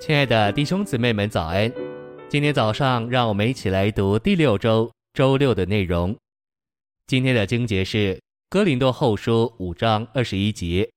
[0.00, 1.72] 亲爱的弟兄姊妹们，早安！
[2.28, 6.14] 今天早上，让我们一起来读第六周周六的内容。
[7.06, 8.14] 今天的经节是
[8.50, 10.90] 《哥林多后书》五章二十一节：“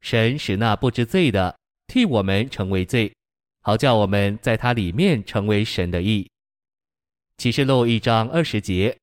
[0.00, 1.56] 神使那不知罪的
[1.86, 3.14] 替我们成为罪，
[3.60, 6.28] 好叫我们在他里面成为神的义。”
[7.38, 8.96] 启示录一章二十节：“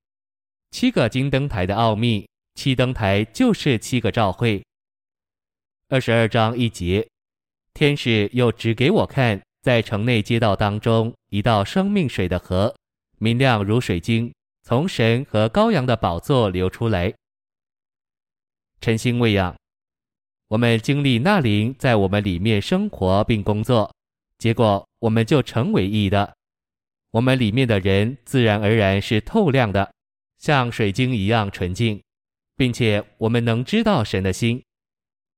[0.72, 4.62] 七个金灯台的奥秘，七灯台就是七个教会。”
[5.88, 7.08] 二十二章一节。
[7.80, 12.76] 天使又指给我看，在城内街道当中，一道生命水的河，
[13.20, 14.34] 明亮如水晶，
[14.64, 17.14] 从神和羔羊的宝座流出来。
[18.82, 19.56] 晨星喂养，
[20.50, 23.90] 我们经历那灵在我们里面生活并工作，
[24.38, 26.36] 结果我们就成为义的。
[27.12, 29.90] 我们里面的人自然而然是透亮的，
[30.38, 32.04] 像水晶一样纯净，
[32.58, 34.62] 并且我们能知道神的心，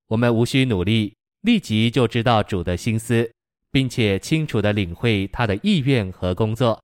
[0.08, 1.14] 我们无需努力。
[1.42, 3.30] 立即就知道主的心思，
[3.70, 6.80] 并且清楚地领会他的意愿和工作。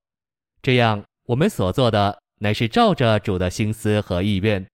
[0.60, 4.66] 这样，我们所做的乃是照着主的心思和意愿。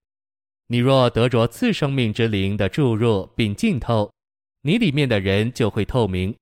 [0.67, 4.11] 你若得着次生命之灵的注入并浸透，
[4.61, 6.35] 你里面的人就会透明。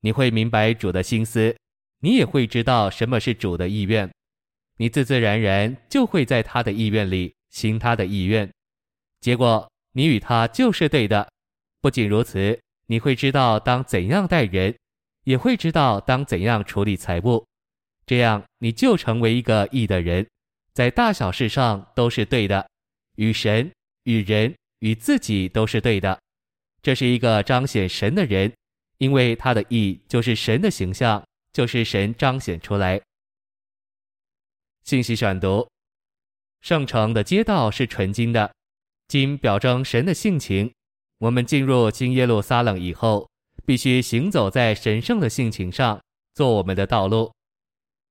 [0.00, 1.56] 你会明白主的心思，
[2.00, 4.10] 你也会知道什么是主的意愿。
[4.78, 8.50] 你自自然然就会在他的意愿里行他的意愿。
[9.20, 11.28] 结果，你与他就是对的。
[11.80, 12.58] 不仅如此。
[12.92, 14.76] 你会知道当怎样待人，
[15.24, 17.42] 也会知道当怎样处理财物，
[18.04, 20.28] 这样你就成为一个义的人，
[20.74, 22.68] 在大小事上都是对的，
[23.16, 26.20] 与神、与人、与自己都是对的。
[26.82, 28.52] 这是一个彰显神的人，
[28.98, 33.00] 因为他的义就是神的形象，就是神彰显出来。
[34.84, 35.66] 信息选读：
[36.60, 38.54] 圣城的街道是纯金的，
[39.08, 40.70] 金表征神的性情。
[41.22, 43.30] 我们进入新耶路撒冷以后，
[43.64, 46.00] 必须行走在神圣的性情上，
[46.34, 47.32] 做我们的道路。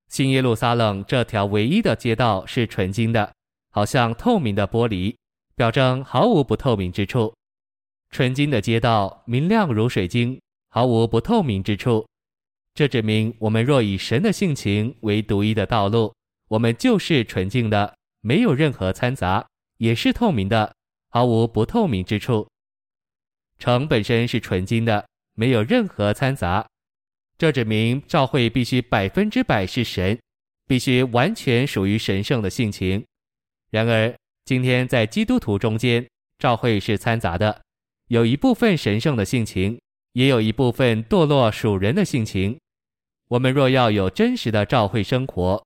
[0.08, 3.34] 新耶路撒冷这条唯一的街道是纯金的，
[3.70, 5.14] 好像透明的玻璃，
[5.58, 7.34] 表征毫无不透明之处。
[8.12, 10.40] 纯金的街道明亮如水晶，
[10.70, 12.08] 毫无不透明之处。
[12.74, 16.14] 这指明我们若以神的性情为独一的道路，
[16.48, 19.46] 我们就是纯净的，没有任何掺杂，
[19.80, 20.74] 也是透明的，
[21.10, 22.48] 毫无不透明之处。
[23.62, 25.06] 城本身是纯金的，
[25.36, 26.68] 没有任何掺杂，
[27.38, 30.20] 这指明教会必须百分之百是神，
[30.66, 33.06] 必须完全属于神圣的性情。
[33.70, 34.12] 然而，
[34.46, 36.06] 今天在基督徒中间，
[36.40, 37.62] 教会是掺杂的，
[38.08, 39.80] 有一部分神圣的性情，
[40.14, 42.58] 也有一部分堕落属人的性情。
[43.28, 45.64] 我们若要有真实的教会生活，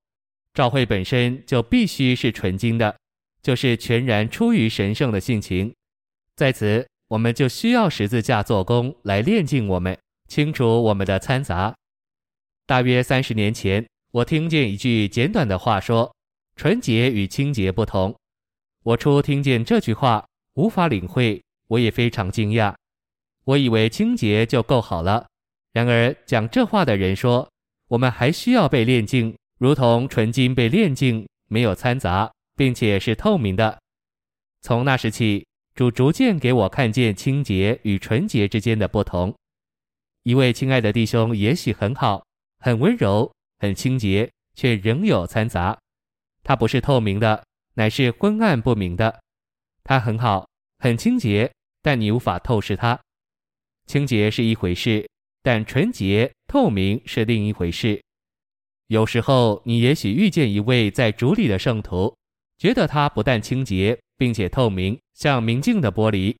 [0.53, 2.93] 教会本身就必须是纯金的，
[3.41, 5.73] 就是全然出于神圣的性情。
[6.35, 6.85] 在此。
[7.07, 11.75] 我们就需要十字架做工来炼净我们，清除我们的掺杂。
[12.65, 16.15] 大约三十年前，我听见一句简短的话说
[16.57, 18.15] ：“纯洁与清洁不同。”
[18.81, 22.73] 我初听见这句话，无法领会，我也非常惊讶。
[23.43, 25.27] 我以为清洁就够好了。
[25.73, 27.47] 然而讲这话的人说，
[27.89, 33.77] 我们还需要被炼净，如同纯金被炼净，没有掺杂，并且是透明的。
[34.61, 35.45] 从那时起。
[35.75, 39.35] 主逐渐给我看见清洁与纯洁之间的不同。
[40.23, 42.25] 一位亲爱的弟兄也许很好，
[42.59, 45.77] 很温柔，很清洁，却仍有掺杂。
[46.43, 47.43] 他不是透明的，
[47.73, 49.21] 乃是昏暗不明的。
[49.83, 50.47] 他很好，
[50.79, 52.97] 很清洁，但你无法透视他。
[53.85, 55.05] 清洁是一回事，
[55.43, 58.01] 但纯洁、透明是另一回事。
[58.87, 62.15] 有时候你也许遇见一位在主里的圣徒，
[62.57, 66.35] 觉得他不但清洁，并且透明，像明镜的玻璃。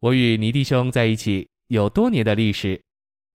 [0.00, 2.80] 我与倪弟兄在一起有多年的历史。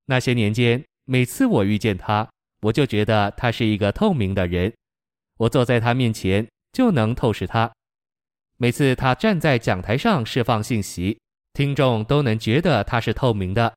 [0.06, 2.30] 那些年间，每次我遇见他，
[2.62, 4.72] 我就觉得他是一个透明的人。
[5.38, 7.72] 我坐在他面前就能透视他。
[8.58, 11.20] 每次他站在讲台上释放信息，
[11.54, 13.74] 听众都能觉得他是透明的。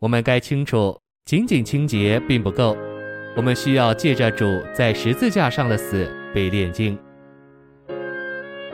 [0.00, 2.76] 我们该清楚，仅仅清洁并不够，
[3.36, 6.98] 我们需要借着主在十字架上的死被炼净。